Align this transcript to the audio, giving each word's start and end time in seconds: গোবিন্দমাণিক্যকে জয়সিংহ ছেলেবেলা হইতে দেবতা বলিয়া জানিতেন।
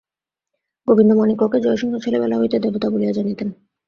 গোবিন্দমাণিক্যকে 0.87 1.57
জয়সিংহ 1.59 1.93
ছেলেবেলা 1.97 2.35
হইতে 2.37 2.57
দেবতা 2.59 2.87
বলিয়া 2.89 3.13
জানিতেন। 3.13 3.49